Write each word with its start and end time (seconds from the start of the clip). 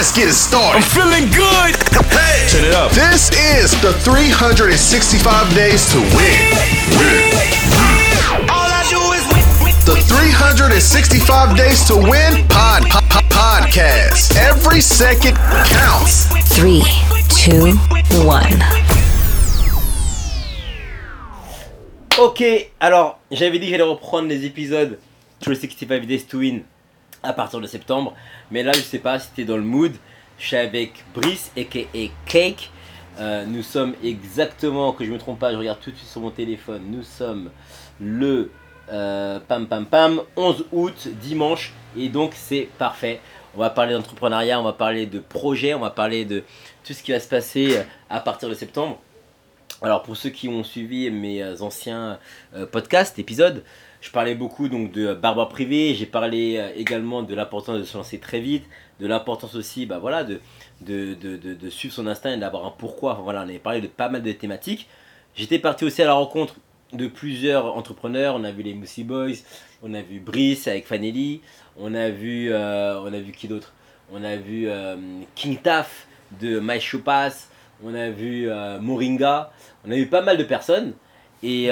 let's 0.00 0.16
get 0.16 0.28
it 0.28 0.32
started. 0.32 0.80
I'm 0.80 0.88
feeling 0.96 1.28
good. 1.28 1.76
Hey, 2.08 2.48
Turn 2.48 2.64
it 2.64 2.72
up. 2.72 2.90
this 2.92 3.28
is 3.36 3.68
the 3.84 3.92
365 4.00 4.72
days 5.54 5.84
to 5.92 6.00
win. 6.16 6.40
All 8.48 8.64
I 8.64 8.80
do 8.88 8.96
is 9.12 9.20
win, 9.28 9.44
win, 9.60 9.76
The 9.84 10.00
365 10.00 11.54
days 11.54 11.84
to 11.88 11.96
win 12.00 12.48
pod, 12.48 12.88
pod, 12.88 13.04
pod- 13.12 13.28
podcast. 13.28 14.32
Every 14.40 14.80
second 14.80 15.36
counts. 15.68 16.32
Three, 16.48 16.80
two, 17.28 17.76
one. 18.24 18.56
Ok, 22.18 22.42
alors 22.80 23.20
j'avais 23.30 23.58
dit 23.58 23.66
que 23.66 23.72
j'allais 23.72 23.82
reprendre 23.82 24.28
les 24.28 24.46
épisodes 24.46 24.98
365 25.40 26.06
Days 26.06 26.24
to 26.24 26.38
Win 26.38 26.62
à 27.22 27.32
partir 27.32 27.60
de 27.60 27.66
septembre, 27.66 28.14
mais 28.50 28.62
là 28.62 28.72
je 28.72 28.80
sais 28.80 28.98
pas 28.98 29.18
si 29.18 29.30
t'es 29.30 29.44
dans 29.44 29.56
le 29.56 29.62
mood. 29.62 29.92
Je 30.38 30.46
suis 30.46 30.56
avec 30.56 31.04
Brice 31.14 31.52
aka 31.56 31.80
Cake. 32.24 32.70
Euh, 33.18 33.44
nous 33.44 33.62
sommes 33.62 33.94
exactement, 34.02 34.92
que 34.92 35.04
je 35.04 35.12
me 35.12 35.18
trompe 35.18 35.38
pas, 35.38 35.52
je 35.52 35.56
regarde 35.58 35.78
tout 35.80 35.90
de 35.90 35.96
suite 35.96 36.08
sur 36.08 36.22
mon 36.22 36.30
téléphone. 36.30 36.82
Nous 36.88 37.02
sommes 37.02 37.50
le 38.00 38.50
euh, 38.90 39.38
pam 39.46 39.66
pam 39.66 39.84
pam 39.84 40.22
11 40.36 40.64
août, 40.72 41.08
dimanche, 41.20 41.74
et 41.96 42.08
donc 42.08 42.32
c'est 42.34 42.68
parfait. 42.78 43.20
On 43.54 43.60
va 43.60 43.68
parler 43.68 43.92
d'entrepreneuriat, 43.92 44.58
on 44.58 44.62
va 44.62 44.72
parler 44.72 45.04
de 45.04 45.18
projets, 45.18 45.74
on 45.74 45.80
va 45.80 45.90
parler 45.90 46.24
de 46.24 46.42
tout 46.84 46.94
ce 46.94 47.02
qui 47.02 47.12
va 47.12 47.20
se 47.20 47.28
passer 47.28 47.76
euh, 47.76 47.82
à 48.08 48.20
partir 48.20 48.48
de 48.48 48.54
septembre. 48.54 48.98
Alors 49.82 50.02
pour 50.02 50.16
ceux 50.16 50.30
qui 50.30 50.48
ont 50.48 50.64
suivi 50.64 51.10
mes 51.10 51.62
anciens 51.62 52.18
podcasts, 52.70 53.18
épisodes, 53.18 53.64
je 54.00 54.10
parlais 54.10 54.34
beaucoup 54.34 54.68
donc 54.68 54.92
de 54.92 55.14
barbe 55.14 55.48
privé, 55.50 55.94
j'ai 55.94 56.06
parlé 56.06 56.56
euh, 56.56 56.70
également 56.74 57.22
de 57.22 57.34
l'importance 57.34 57.78
de 57.78 57.84
se 57.84 57.96
lancer 57.96 58.18
très 58.18 58.40
vite, 58.40 58.64
de 58.98 59.06
l'importance 59.06 59.54
aussi 59.54 59.86
bah, 59.86 59.98
voilà, 59.98 60.24
de, 60.24 60.40
de, 60.80 61.14
de, 61.14 61.36
de- 61.36 61.70
suivre 61.70 61.94
son 61.94 62.06
instinct 62.06 62.32
et 62.32 62.36
d'avoir 62.38 62.64
un 62.66 62.70
pourquoi. 62.70 63.12
Enfin, 63.12 63.22
voilà, 63.22 63.40
on 63.40 63.48
avait 63.48 63.58
parlé 63.58 63.80
de 63.80 63.86
pas 63.86 64.08
mal 64.08 64.22
de 64.22 64.32
thématiques. 64.32 64.88
J'étais 65.34 65.58
parti 65.58 65.84
aussi 65.84 66.02
à 66.02 66.06
la 66.06 66.14
rencontre 66.14 66.56
de 66.92 67.06
plusieurs 67.06 67.76
entrepreneurs, 67.76 68.34
on 68.36 68.42
a 68.44 68.50
vu 68.50 68.62
les 68.62 68.74
Moussi 68.74 69.04
Boys, 69.04 69.36
on 69.82 69.94
a 69.94 70.02
vu 70.02 70.18
Brice 70.18 70.66
avec 70.66 70.86
Fanelli, 70.86 71.40
on 71.78 71.94
a 71.94 72.10
vu, 72.10 72.52
euh, 72.52 73.00
on 73.02 73.12
a 73.12 73.20
vu 73.20 73.32
qui 73.32 73.48
d'autre? 73.48 73.72
On 74.12 74.24
a 74.24 74.36
vu 74.36 74.68
euh, 74.68 74.96
King 75.36 75.58
Taf 75.58 76.06
de 76.40 76.58
My 76.58 76.80
Show 76.80 76.98
Pass, 76.98 77.48
on 77.84 77.94
a 77.94 78.10
vu 78.10 78.48
Moringa, 78.80 79.52
on 79.86 79.90
a 79.90 79.96
eu 79.96 80.06
pas 80.06 80.20
mal 80.22 80.36
de 80.36 80.44
personnes. 80.44 80.94
Et, 81.42 81.70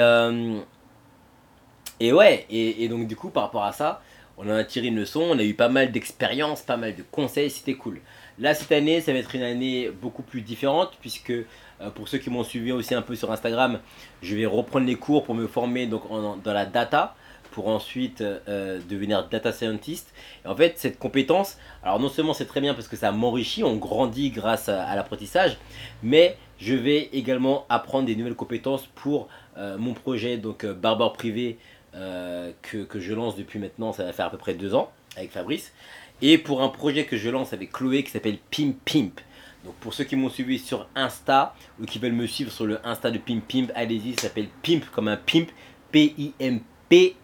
et 1.99 2.13
ouais, 2.13 2.45
et, 2.49 2.87
donc 2.87 3.07
du 3.07 3.15
coup, 3.15 3.29
par 3.29 3.43
rapport 3.43 3.63
à 3.63 3.71
ça, 3.71 4.01
on 4.37 4.49
en 4.49 4.55
a 4.55 4.63
tiré 4.63 4.87
une 4.87 4.95
leçon, 4.95 5.21
on 5.21 5.37
a 5.37 5.43
eu 5.43 5.53
pas 5.53 5.69
mal 5.69 5.91
d'expériences, 5.91 6.61
pas 6.61 6.77
mal 6.77 6.95
de 6.95 7.03
conseils, 7.03 7.49
c'était 7.49 7.73
cool. 7.73 7.99
Là, 8.39 8.53
cette 8.53 8.71
année, 8.71 9.01
ça 9.01 9.11
va 9.11 9.19
être 9.19 9.35
une 9.35 9.43
année 9.43 9.89
beaucoup 9.89 10.23
plus 10.23 10.41
différente, 10.41 10.91
puisque 11.01 11.31
euh, 11.31 11.89
pour 11.93 12.07
ceux 12.07 12.19
qui 12.19 12.29
m'ont 12.29 12.43
suivi 12.43 12.71
aussi 12.71 12.95
un 12.95 13.01
peu 13.01 13.15
sur 13.15 13.31
Instagram, 13.31 13.79
je 14.21 14.35
vais 14.35 14.45
reprendre 14.45 14.85
les 14.85 14.95
cours 14.95 15.25
pour 15.25 15.35
me 15.35 15.45
former 15.47 15.87
donc, 15.87 16.03
dans 16.09 16.53
la 16.53 16.65
data, 16.65 17.15
pour 17.51 17.67
ensuite 17.67 18.21
euh, 18.21 18.79
devenir 18.89 19.27
data 19.27 19.51
scientist. 19.51 20.13
Et 20.45 20.47
en 20.47 20.55
fait, 20.55 20.77
cette 20.77 20.99
compétence, 20.99 21.57
alors 21.83 21.99
non 21.99 22.09
seulement 22.09 22.33
c'est 22.33 22.45
très 22.45 22.61
bien 22.61 22.73
parce 22.73 22.87
que 22.87 22.95
ça 22.95 23.11
m'enrichit, 23.11 23.63
on 23.63 23.75
grandit 23.75 24.29
grâce 24.29 24.69
à, 24.69 24.95
l'apprentissage, 24.95 25.57
mais 26.03 26.37
je 26.59 26.75
vais 26.75 27.09
également 27.13 27.65
apprendre 27.69 28.05
des 28.05 28.15
nouvelles 28.15 28.35
compétences 28.35 28.87
pour 28.95 29.27
euh, 29.57 29.77
mon 29.77 29.93
projet, 29.93 30.37
donc 30.37 30.63
euh, 30.63 30.73
Barbare 30.73 31.13
Privé, 31.13 31.57
euh, 31.95 32.51
que, 32.61 32.77
que 32.77 32.99
je 32.99 33.13
lance 33.13 33.35
depuis 33.35 33.59
maintenant, 33.59 33.93
ça 33.93 34.03
va 34.03 34.13
faire 34.13 34.27
à 34.27 34.29
peu 34.29 34.37
près 34.37 34.53
deux 34.53 34.75
ans 34.75 34.91
avec 35.15 35.31
Fabrice. 35.31 35.73
Et 36.21 36.37
pour 36.37 36.61
un 36.61 36.69
projet 36.69 37.05
que 37.05 37.17
je 37.17 37.29
lance 37.29 37.53
avec 37.53 37.71
Chloé 37.71 38.03
qui 38.03 38.11
s'appelle 38.11 38.37
Pimp 38.51 38.75
Pimp. 38.85 39.21
Donc 39.65 39.75
pour 39.75 39.93
ceux 39.93 40.03
qui 40.03 40.15
m'ont 40.15 40.29
suivi 40.29 40.59
sur 40.59 40.87
Insta 40.95 41.55
ou 41.81 41.85
qui 41.85 41.99
veulent 41.99 42.13
me 42.13 42.27
suivre 42.27 42.51
sur 42.51 42.65
le 42.65 42.85
Insta 42.85 43.11
de 43.11 43.17
Pimp 43.17 43.45
Pimp, 43.47 43.71
allez-y, 43.75 44.15
ça 44.15 44.23
s'appelle 44.23 44.47
Pimp 44.63 44.89
comme 44.91 45.07
un 45.07 45.17
Pimp, 45.17 45.49
P-I-M-P, 45.91 47.15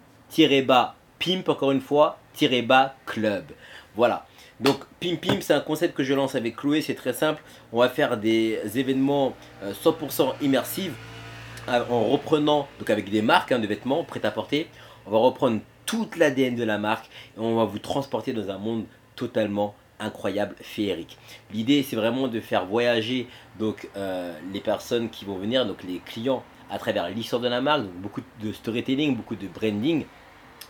bas, 0.64 0.96
Pimp 1.20 1.47
encore 1.47 1.72
une 1.72 1.82
fois, 1.82 2.20
tiré 2.34 2.62
bas, 2.62 2.96
club. 3.06 3.46
Voilà. 3.96 4.26
Donc 4.59 4.80
Pimp 5.00 5.22
Pimp, 5.22 5.42
c'est 5.42 5.53
un 5.53 5.62
concept 5.62 5.96
que 5.96 6.03
je 6.03 6.14
lance 6.14 6.36
avec 6.36 6.56
Chloé, 6.56 6.82
c'est 6.82 6.96
très 6.96 7.14
simple. 7.14 7.42
On 7.72 7.80
va 7.80 7.90
faire 7.90 8.18
des 8.18 8.59
événements 8.76 9.34
euh, 9.64 9.74
100% 9.74 10.36
immersifs 10.42 10.92
euh, 10.92 11.15
en 11.68 12.03
reprenant, 12.06 12.68
donc 12.80 12.90
avec 12.90 13.09
des 13.09 13.22
marques 13.22 13.52
hein, 13.52 13.59
de 13.59 13.68
vêtements 13.68 14.03
prêts 14.03 14.26
à 14.26 14.31
porter, 14.31 14.68
on 15.06 15.12
va 15.12 15.18
reprendre 15.18 15.59
toute 15.86 16.18
l'ADN 16.18 16.56
de 16.56 16.64
la 16.64 16.78
marque 16.78 17.06
et 17.38 17.40
on 17.40 17.56
va 17.56 17.66
vous 17.66 17.80
transporter 17.80 18.34
dans 18.34 18.50
un 18.50 18.58
monde 18.58 18.86
totalement 19.16 19.76
incroyable, 20.00 20.56
féerique. 20.62 21.18
L'idée 21.53 21.84
c'est 21.84 21.96
vraiment 21.96 22.28
de 22.28 22.40
faire 22.40 22.66
voyager 22.66 23.28
donc 23.59 23.88
euh, 23.96 24.38
les 24.53 24.59
personnes 24.59 25.09
qui 25.09 25.26
vont 25.26 25.38
venir, 25.38 25.66
donc 25.66 25.84
les 25.84 26.00
clients 26.00 26.44
à 26.70 26.80
travers 26.80 27.09
l'histoire 27.09 27.42
de 27.42 27.48
la 27.48 27.62
marque, 27.62 27.84
beaucoup 27.84 28.22
de 28.42 28.52
storytelling, 28.52 29.16
beaucoup 29.16 29.36
de 29.36 29.47
branding. 29.47 30.06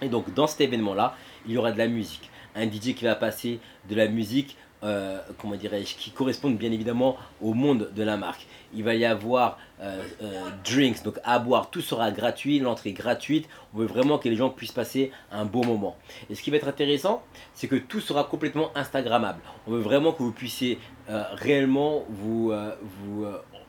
Et 0.02 0.10
donc 0.10 0.34
dans 0.34 0.48
cet 0.48 0.62
événement 0.62 0.94
là, 0.94 1.16
il 1.46 1.54
y 1.54 1.58
aura 1.58 1.72
de 1.72 1.78
la 1.78 1.88
musique, 1.88 2.30
un 2.56 2.66
DJ 2.66 2.94
qui 2.96 3.06
va 3.06 3.16
passer 3.16 3.60
de 3.90 3.96
la 3.96 4.08
musique 4.08 4.58
euh, 4.84 5.20
comment 5.40 5.56
dirais-je, 5.56 5.96
qui 5.96 6.12
correspondent 6.12 6.58
bien 6.58 6.72
évidemment 6.72 7.18
au 7.42 7.54
monde 7.54 7.90
de 7.96 8.04
la 8.04 8.18
marque. 8.18 8.46
Il 8.74 8.84
va 8.84 8.94
y 8.94 9.06
avoir 9.06 9.58
euh, 9.82 10.04
euh, 10.22 10.50
drinks, 10.64 11.04
donc 11.04 11.18
à 11.24 11.40
boire, 11.40 11.70
tout 11.70 11.82
sera 11.82 12.12
gratuit, 12.12 12.60
l'entrée 12.60 12.92
gratuite. 12.92 13.48
On 13.74 13.80
veut 13.80 13.88
vraiment 13.88 14.18
que 14.18 14.30
les 14.30 14.36
gens 14.36 14.50
puissent 14.50 14.72
passer 14.72 15.12
un 15.32 15.46
beau 15.46 15.64
moment. 15.64 15.96
Et 16.30 16.36
ce 16.36 16.42
qui 16.42 16.52
va 16.52 16.58
être 16.58 16.68
intéressant, 16.68 17.24
c'est 17.54 17.68
que 17.68 17.76
tout 17.76 18.02
sera 18.02 18.26
complètement 18.26 18.72
Instagrammable. 18.76 19.40
On 19.66 19.72
veut 19.72 19.80
vraiment 19.80 20.12
que 20.12 20.22
vous 20.22 20.32
puissiez 20.32 20.78
réellement 21.08 22.04
vous, 22.10 22.52
vous 22.82 23.26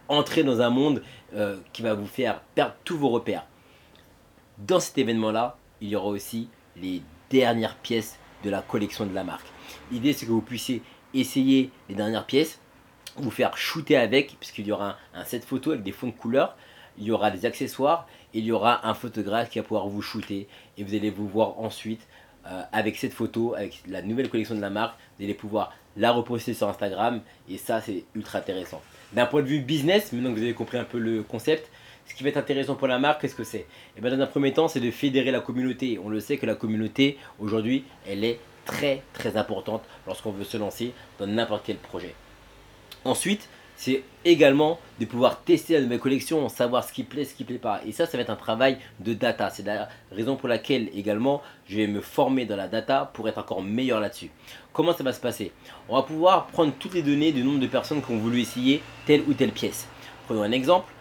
entrer 0.09 0.43
dans 0.43 0.61
un 0.61 0.71
monde 0.71 1.03
qui 1.73 1.83
va 1.83 1.95
vous 1.95 2.07
faire 2.07 2.41
perdre 2.55 2.75
tous 2.85 2.97
vos 2.97 3.11
repères. 3.11 3.47
Dans 4.59 4.81
cet 4.81 4.97
événement-là, 4.99 5.57
il 5.81 5.89
y 5.89 5.97
aura 5.97 6.09
aussi 6.09 6.49
les 6.77 7.03
dernières 7.31 7.77
pièces 7.77 8.19
de 8.45 8.51
la 8.51 8.63
collection 8.63 9.07
de 9.07 9.15
la 9.15 9.25
marque. 9.25 9.47
L'idée, 9.91 10.13
c'est 10.13 10.27
que 10.27 10.31
vous 10.31 10.41
puissiez 10.41 10.83
essayer 11.21 11.71
les 11.89 11.95
dernières 11.95 12.27
pièces, 12.27 12.61
vous 13.17 13.31
faire 13.31 13.57
shooter 13.57 13.97
avec, 13.97 14.37
puisqu'il 14.39 14.67
y 14.67 14.73
aura 14.73 14.97
un, 15.15 15.25
set 15.25 15.45
photo 15.45 15.73
avec 15.73 15.83
des 15.83 15.93
fonds 15.93 16.09
de 16.09 16.13
couleur, 16.13 16.57
il 16.99 17.05
y 17.05 17.11
aura 17.11 17.31
des 17.31 17.47
accessoires, 17.47 18.07
et 18.35 18.39
il 18.39 18.45
y 18.45 18.53
aura 18.53 18.87
un 18.87 18.95
photographe 18.95 19.51
qui 19.51 19.59
va 19.59 19.65
pouvoir 19.65 19.89
vous 19.89 20.03
shooter, 20.03 20.49
et 20.77 20.85
vous 20.85 20.95
allez 20.95 21.11
vous 21.11 21.29
voir 21.29 21.59
ensuite 21.59 22.07
euh, 22.47 22.63
avec 22.73 22.97
cette 22.97 23.13
photo, 23.13 23.55
avec 23.55 23.83
la 23.89 24.03
nouvelle 24.03 24.29
collection 24.29 24.55
de 24.55 24.61
la 24.61 24.71
marque, 24.71 24.97
vous 25.19 25.25
allez 25.25 25.35
pouvoir 25.35 25.73
la 25.97 26.13
reposter 26.13 26.55
sur 26.55 26.69
Instagram, 26.69 27.21
et 27.49 27.57
ça, 27.57 27.81
c'est 27.81 28.05
ultra 28.15 28.39
intéressant. 28.39 28.83
D'un 29.13 29.27
point 29.27 29.43
de 29.43 29.47
vue 29.47 29.61
business, 29.61 30.13
maintenant 30.13 30.31
que 30.31 30.37
vous 30.37 30.43
avez 30.43 30.55
compris 30.55 30.79
un 30.79 30.85
peu 30.85 30.99
le 30.99 31.23
concept, 31.23 31.71
ce 32.07 32.15
qui 32.15 32.23
va 32.23 32.29
être 32.29 32.37
intéressant 32.37 32.77
pour 32.77 32.87
la 32.87 32.99
marque, 32.99 33.21
qu'est-ce 33.21 33.35
que 33.35 33.45
c'est? 33.45 33.67
Et 33.97 34.01
bien, 34.01 34.17
Dans 34.17 34.23
un 34.23 34.27
premier 34.27 34.53
temps, 34.53 34.69
c'est 34.69 34.81
de 34.81 34.91
fédérer 34.91 35.31
la 35.31 35.41
communauté. 35.41 35.99
On 36.03 36.09
le 36.09 36.21
sait 36.21 36.37
que 36.37 36.47
la 36.47 36.55
communauté, 36.55 37.19
aujourd'hui, 37.41 37.85
elle 38.07 38.25
est 38.25 38.39
très 38.67 39.03
très 39.15 39.39
importante 39.39 39.83
lorsqu'on 40.07 40.33
veut 40.33 40.45
se 40.45 40.59
lancer 40.59 40.93
dans 41.19 41.27
n'importe 41.27 41.63
quel 41.65 41.77
projet. 41.77 42.15
Ensuite, 43.05 43.49
c'est 43.77 44.03
également 44.25 44.81
de 44.99 45.05
pouvoir 45.05 45.43
tester 45.43 45.75
la 45.75 45.83
nouvelle 45.83 46.01
collection, 46.01 46.49
savoir 46.49 46.83
ce 46.83 46.93
qui 46.93 47.05
plaît, 47.05 47.25
ce 47.25 47.35
qui 47.35 47.45
plaît 47.45 47.59
pas. 47.59 47.83
Et 47.87 47.93
ça, 47.93 48.07
ça 48.07 48.17
va 48.17 48.23
être 48.23 48.31
un 48.31 48.37
travail 48.37 48.79
de 49.01 49.13
data. 49.13 49.51
C'est 49.51 49.65
la 49.65 49.89
raison 50.11 50.37
pour 50.37 50.49
laquelle 50.49 50.89
également 50.95 51.43
je 51.69 51.77
vais 51.77 51.87
me 51.87 52.01
former 52.01 52.47
dans 52.47 52.57
la 52.57 52.69
data 52.69 53.11
pour 53.13 53.29
être 53.29 53.39
encore 53.39 53.63
meilleur 53.63 54.01
là-dessus. 54.01 54.31
Comment 54.73 54.95
ça 54.95 55.05
va 55.05 55.13
se 55.13 55.21
passer? 55.21 55.53
On 55.89 55.97
va 55.97 56.03
pouvoir 56.03 56.47
prendre 56.47 56.73
toutes 56.79 56.95
les 56.95 57.03
données 57.03 57.33
du 57.33 57.45
nombre 57.45 57.61
de 57.61 57.67
personnes 57.67 58.03
qui 58.03 58.11
ont 58.13 58.19
voulu 58.19 58.41
essayer 58.41 58.83
telle 59.05 59.23
ou 59.29 59.35
telle 59.35 59.53
pièce. 59.53 59.87
Prenons 60.27 60.43
un 60.43 60.53
exemple. 60.53 60.93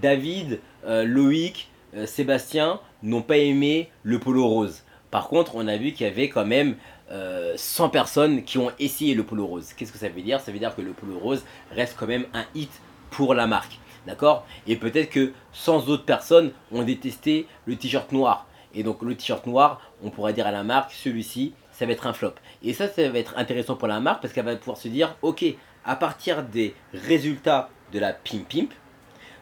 David, 0.00 0.60
euh, 0.86 1.04
Loïc, 1.04 1.68
euh, 1.94 2.06
Sébastien 2.06 2.80
n'ont 3.02 3.22
pas 3.22 3.36
aimé 3.36 3.90
le 4.02 4.18
polo 4.18 4.46
rose. 4.46 4.84
Par 5.12 5.28
contre, 5.28 5.56
on 5.56 5.68
a 5.68 5.76
vu 5.76 5.92
qu'il 5.92 6.06
y 6.06 6.10
avait 6.10 6.30
quand 6.30 6.46
même 6.46 6.76
euh, 7.10 7.52
100 7.54 7.90
personnes 7.90 8.44
qui 8.44 8.56
ont 8.56 8.72
essayé 8.78 9.14
le 9.14 9.24
polo 9.24 9.46
rose. 9.46 9.74
Qu'est-ce 9.74 9.92
que 9.92 9.98
ça 9.98 10.08
veut 10.08 10.22
dire? 10.22 10.40
Ça 10.40 10.52
veut 10.52 10.58
dire 10.58 10.74
que 10.74 10.80
le 10.80 10.92
polo 10.92 11.18
rose 11.18 11.44
reste 11.70 11.96
quand 11.98 12.06
même 12.06 12.24
un 12.32 12.46
hit 12.54 12.70
pour 13.10 13.34
la 13.34 13.46
marque. 13.46 13.78
D'accord? 14.06 14.46
Et 14.66 14.76
peut-être 14.76 15.10
que 15.10 15.34
100 15.52 15.90
autres 15.90 16.06
personnes 16.06 16.52
ont 16.72 16.82
détesté 16.82 17.46
le 17.66 17.76
t-shirt 17.76 18.10
noir. 18.10 18.46
Et 18.74 18.82
donc 18.82 19.02
le 19.02 19.14
t-shirt 19.14 19.46
noir, 19.46 19.82
on 20.02 20.08
pourrait 20.08 20.32
dire 20.32 20.46
à 20.46 20.50
la 20.50 20.62
marque, 20.62 20.92
celui-ci, 20.92 21.52
ça 21.72 21.84
va 21.84 21.92
être 21.92 22.06
un 22.06 22.14
flop. 22.14 22.32
Et 22.62 22.72
ça, 22.72 22.88
ça 22.88 23.06
va 23.10 23.18
être 23.18 23.34
intéressant 23.36 23.76
pour 23.76 23.88
la 23.88 24.00
marque 24.00 24.22
parce 24.22 24.32
qu'elle 24.32 24.46
va 24.46 24.56
pouvoir 24.56 24.78
se 24.78 24.88
dire, 24.88 25.14
ok, 25.20 25.44
à 25.84 25.94
partir 25.94 26.42
des 26.42 26.74
résultats 26.94 27.68
de 27.92 27.98
la 27.98 28.14
Pimp 28.14 28.48
Pimp, 28.48 28.72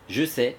je 0.08 0.24
sais 0.24 0.56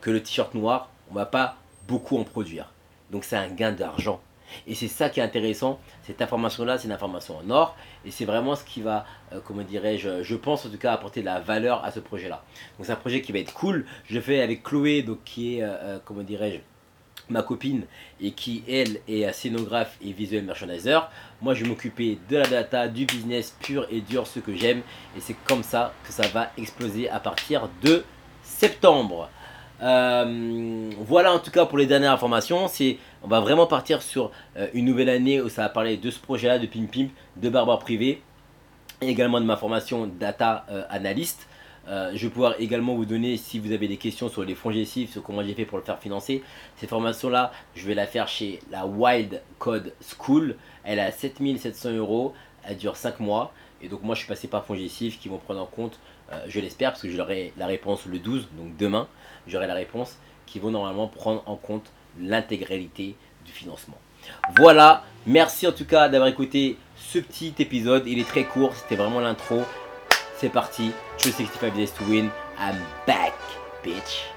que 0.00 0.10
le 0.10 0.22
t-shirt 0.22 0.54
noir, 0.54 0.88
on 1.10 1.14
va 1.14 1.26
pas 1.26 1.56
beaucoup 1.86 2.16
en 2.16 2.24
produire. 2.24 2.72
Donc 3.10 3.24
c'est 3.24 3.36
un 3.36 3.48
gain 3.48 3.72
d'argent. 3.72 4.18
Et 4.66 4.74
c'est 4.74 4.88
ça 4.88 5.08
qui 5.08 5.20
est 5.20 5.22
intéressant. 5.22 5.80
Cette 6.02 6.22
information-là, 6.22 6.78
c'est 6.78 6.86
une 6.86 6.92
information 6.92 7.38
en 7.38 7.50
or. 7.50 7.76
Et 8.04 8.10
c'est 8.10 8.24
vraiment 8.24 8.54
ce 8.54 8.64
qui 8.64 8.82
va, 8.82 9.06
euh, 9.32 9.40
comment 9.44 9.62
dirais-je, 9.62 10.22
je 10.22 10.34
pense 10.36 10.66
en 10.66 10.70
tout 10.70 10.78
cas 10.78 10.92
apporter 10.92 11.20
de 11.20 11.26
la 11.26 11.40
valeur 11.40 11.84
à 11.84 11.90
ce 11.90 12.00
projet-là. 12.00 12.44
Donc 12.76 12.86
c'est 12.86 12.92
un 12.92 12.96
projet 12.96 13.20
qui 13.20 13.32
va 13.32 13.38
être 13.38 13.54
cool. 13.54 13.86
Je 14.08 14.14
le 14.14 14.20
fais 14.20 14.40
avec 14.40 14.62
Chloé, 14.62 15.02
donc 15.02 15.24
qui 15.24 15.56
est, 15.56 15.62
euh, 15.62 15.68
euh, 15.82 15.98
comment 16.04 16.22
dirais-je, 16.22 16.58
ma 17.28 17.42
copine 17.42 17.82
et 18.20 18.30
qui 18.30 18.62
elle 18.68 19.00
est 19.08 19.32
scénographe 19.32 19.96
et 20.00 20.12
visuel 20.12 20.44
merchandiser. 20.44 20.98
Moi 21.42 21.54
je 21.54 21.64
vais 21.64 21.68
m'occuper 21.68 22.18
de 22.28 22.36
la 22.36 22.46
data, 22.46 22.86
du 22.86 23.04
business 23.04 23.56
pur 23.60 23.86
et 23.90 24.00
dur, 24.00 24.26
ce 24.26 24.38
que 24.38 24.54
j'aime. 24.54 24.82
Et 25.16 25.20
c'est 25.20 25.36
comme 25.46 25.62
ça 25.62 25.92
que 26.04 26.12
ça 26.12 26.26
va 26.28 26.52
exploser 26.56 27.08
à 27.08 27.18
partir 27.18 27.68
de 27.82 28.04
septembre. 28.42 29.28
Euh, 29.82 30.75
voilà 31.06 31.32
en 31.32 31.38
tout 31.38 31.52
cas 31.52 31.66
pour 31.66 31.78
les 31.78 31.86
dernières 31.86 32.10
informations. 32.10 32.66
On 33.22 33.28
va 33.28 33.38
vraiment 33.38 33.66
partir 33.66 34.02
sur 34.02 34.32
euh, 34.56 34.66
une 34.74 34.86
nouvelle 34.86 35.08
année 35.08 35.40
où 35.40 35.48
ça 35.48 35.62
va 35.62 35.68
parler 35.68 35.96
de 35.96 36.10
ce 36.10 36.18
projet-là, 36.18 36.58
de 36.58 36.66
Pim 36.66 36.86
Pimp, 36.92 37.10
de 37.36 37.48
Barbare 37.48 37.78
Privé, 37.78 38.22
et 39.00 39.08
également 39.08 39.40
de 39.40 39.46
ma 39.46 39.56
formation 39.56 40.08
data 40.08 40.66
euh, 40.68 40.82
analyst. 40.90 41.46
je 41.86 42.18
vais 42.20 42.30
pouvoir 42.30 42.56
également 42.58 42.96
vous 42.96 43.04
donner, 43.04 43.36
si 43.36 43.60
vous 43.60 43.70
avez 43.70 43.86
des 43.86 43.98
questions 43.98 44.28
sur 44.28 44.42
les 44.42 44.56
fonds 44.56 44.72
gestifs, 44.72 45.12
sur 45.12 45.22
comment 45.22 45.44
j'ai 45.44 45.54
fait 45.54 45.64
pour 45.64 45.78
le 45.78 45.84
faire 45.84 46.00
financer, 46.00 46.42
cette 46.76 46.90
formation-là, 46.90 47.52
je 47.76 47.86
vais 47.86 47.94
la 47.94 48.08
faire 48.08 48.26
chez 48.26 48.58
la 48.72 48.84
Wild 48.86 49.40
Code 49.60 49.92
School. 50.00 50.56
Elle 50.82 50.98
à 50.98 51.12
7700 51.12 51.90
euros, 51.90 52.34
elle 52.64 52.78
dure 52.78 52.96
5 52.96 53.20
mois. 53.20 53.52
Et 53.80 53.88
donc 53.88 54.02
moi 54.02 54.16
je 54.16 54.20
suis 54.20 54.28
passé 54.28 54.48
par 54.48 54.64
fonds 54.64 54.74
qui 54.74 55.28
vont 55.28 55.38
prendre 55.38 55.60
en 55.60 55.66
compte, 55.66 56.00
je 56.48 56.58
l'espère, 56.58 56.90
parce 56.90 57.02
que 57.02 57.10
j'aurai 57.10 57.52
la 57.56 57.66
réponse 57.66 58.06
le 58.06 58.18
12, 58.18 58.48
donc 58.58 58.76
demain 58.76 59.06
j'aurai 59.46 59.68
la 59.68 59.74
réponse 59.74 60.18
qui 60.46 60.58
vont 60.58 60.70
normalement 60.70 61.08
prendre 61.08 61.42
en 61.46 61.56
compte 61.56 61.90
l'intégralité 62.20 63.16
du 63.44 63.52
financement. 63.52 63.98
Voilà, 64.56 65.04
merci 65.26 65.66
en 65.66 65.72
tout 65.72 65.84
cas 65.84 66.08
d'avoir 66.08 66.28
écouté 66.28 66.76
ce 66.96 67.18
petit 67.18 67.54
épisode. 67.58 68.04
Il 68.06 68.18
est 68.18 68.28
très 68.28 68.44
court, 68.44 68.74
c'était 68.74 68.96
vraiment 68.96 69.20
l'intro. 69.20 69.62
C'est 70.38 70.50
parti, 70.50 70.92
True 71.18 71.32
65 71.32 71.74
Days 71.74 71.88
to 71.88 72.04
Win. 72.04 72.28
I'm 72.58 72.76
back, 73.06 73.34
bitch. 73.84 74.35